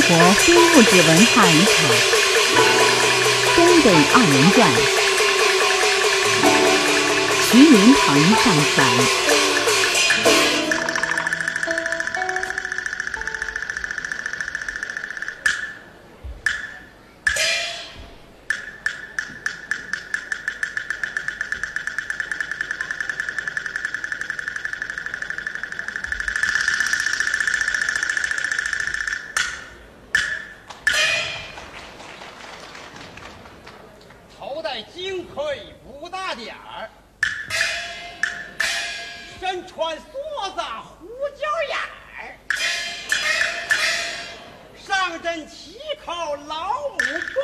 [0.00, 1.90] 中国非物质文化遗产
[3.56, 4.70] 《东北二人转》，
[7.42, 8.06] 徐云鹏
[8.36, 9.27] 上传。
[36.08, 36.90] 大点儿。
[39.40, 40.02] 身穿梭
[40.54, 41.88] 子胡椒眼儿。
[44.76, 47.40] 上阵骑靠老母猪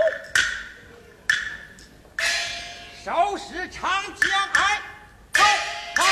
[3.05, 4.81] 手使长枪哎
[5.31, 5.59] 开
[5.95, 6.05] 炮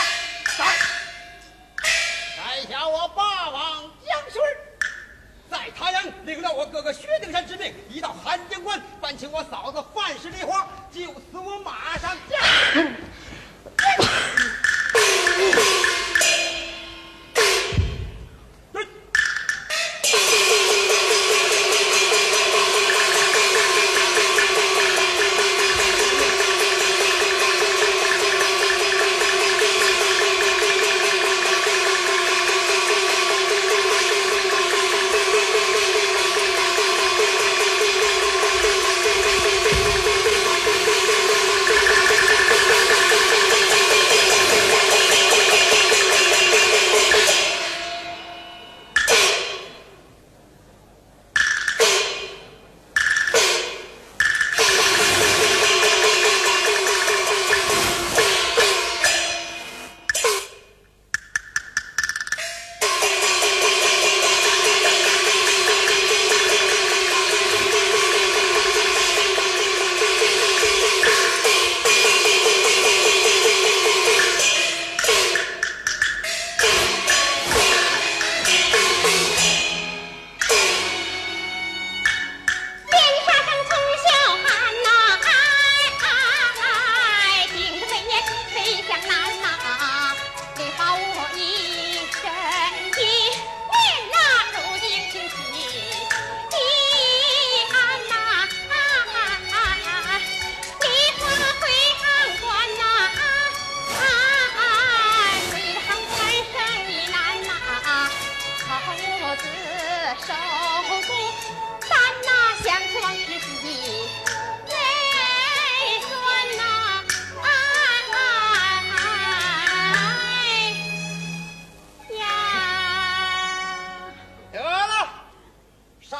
[0.58, 0.64] 打
[2.36, 4.42] 在下我霸王将军
[5.52, 12.38] 在他人领了我哥哥薛丁山之命，一到寒江关，烦请我嫂子范氏梨花，就此我马上驾。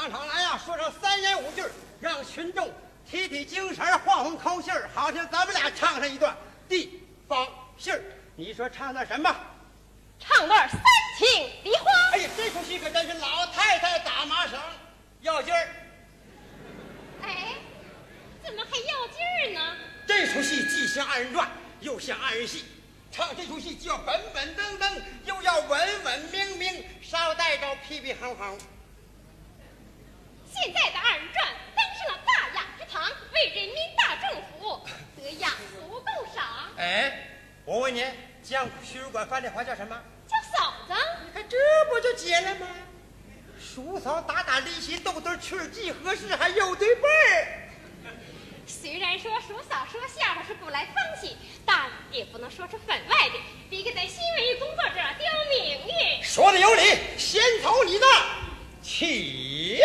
[0.03, 1.63] 上场来呀，说上三言五句，
[2.01, 2.69] 让群众
[3.09, 4.91] 提提精神，换换口气儿。
[4.93, 6.37] 好像，咱们俩唱上一段
[6.69, 7.47] 地方
[7.79, 8.03] 戏儿。
[8.35, 9.33] 你说唱段什么？
[10.19, 10.81] 唱段三
[11.17, 11.29] 请
[11.63, 11.85] 梨花。
[12.15, 14.59] 哎呀，这出戏可真是老太太打麻绳，
[15.21, 15.69] 要劲儿。
[17.23, 17.55] 哎，
[18.45, 19.77] 怎么还要劲儿呢？
[20.05, 21.49] 这出戏既像二人转，
[21.79, 22.65] 又像二人戏。
[23.13, 28.59] 唱这出戏，既要稳稳登登，又要稳稳明明，稍带着屁屁哼哼。
[30.53, 33.03] 现在的二人转登上了大雅之堂
[33.33, 34.81] 为人民大政府
[35.17, 36.45] 得雅俗共赏。
[36.77, 37.13] 哎
[37.65, 38.05] 我问您
[38.43, 39.97] 将徐主管范电话叫什么？
[40.29, 40.95] 叫嫂子。
[41.25, 41.57] 你看这
[41.91, 42.67] 不就结了吗？
[43.61, 47.59] 叔嫂打打利心逗逗趣儿既合适还又对味儿
[48.67, 53.35] 虽然说叔嫂说笑话是古来风气但也不能说出分外的
[53.71, 55.27] 别给咱新文艺工作者丢
[55.59, 56.23] 名誉。
[56.23, 56.83] 说的有理
[57.17, 58.07] 先走你的
[58.83, 59.81] 起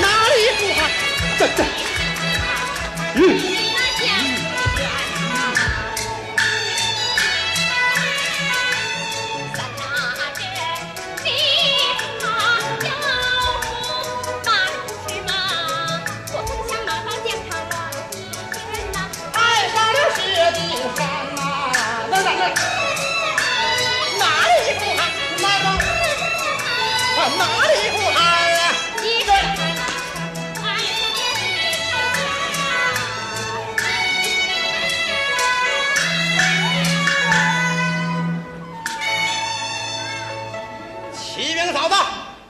[0.00, 0.80] 哪里不好？
[1.38, 1.64] 这，
[3.14, 3.51] 嗯。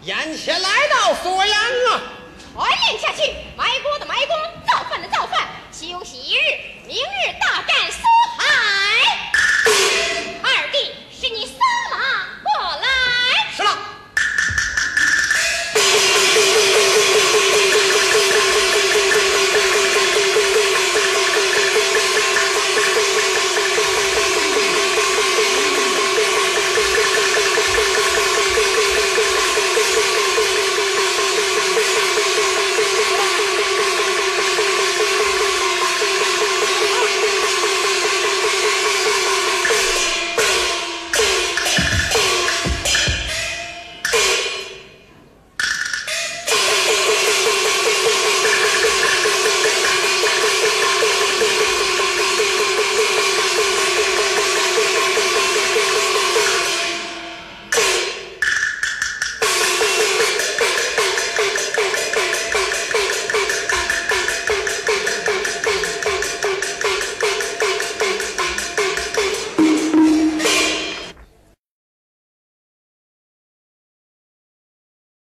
[0.04, 2.02] 眼前来到锁阳啊。
[2.54, 6.40] 传令下去埋锅的埋锅造饭的造饭休息一日
[6.86, 7.90] 明日大干